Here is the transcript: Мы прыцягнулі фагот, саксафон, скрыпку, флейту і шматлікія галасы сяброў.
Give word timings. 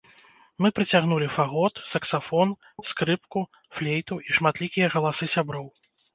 Мы 0.65 0.69
прыцягнулі 0.77 1.27
фагот, 1.37 1.73
саксафон, 1.91 2.55
скрыпку, 2.93 3.45
флейту 3.77 4.19
і 4.31 4.41
шматлікія 4.41 4.87
галасы 4.97 5.25
сяброў. 5.37 5.71